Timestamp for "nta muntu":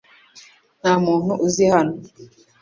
0.79-1.31